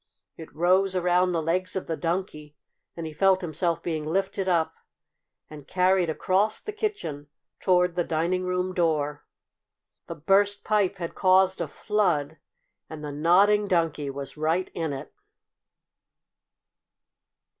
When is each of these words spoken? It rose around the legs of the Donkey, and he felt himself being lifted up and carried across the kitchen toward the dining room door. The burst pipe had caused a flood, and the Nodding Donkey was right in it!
It 0.35 0.51
rose 0.55 0.95
around 0.95 1.31
the 1.31 1.43
legs 1.43 1.75
of 1.75 1.85
the 1.85 1.95
Donkey, 1.95 2.55
and 2.97 3.05
he 3.05 3.13
felt 3.13 3.41
himself 3.41 3.83
being 3.83 4.03
lifted 4.03 4.49
up 4.49 4.73
and 5.47 5.67
carried 5.67 6.09
across 6.09 6.59
the 6.59 6.71
kitchen 6.71 7.27
toward 7.59 7.93
the 7.93 8.03
dining 8.03 8.43
room 8.43 8.73
door. 8.73 9.23
The 10.07 10.15
burst 10.15 10.63
pipe 10.63 10.95
had 10.97 11.13
caused 11.13 11.61
a 11.61 11.67
flood, 11.67 12.37
and 12.89 13.03
the 13.03 13.11
Nodding 13.11 13.67
Donkey 13.67 14.09
was 14.09 14.37
right 14.37 14.71
in 14.73 14.91
it! 14.91 15.13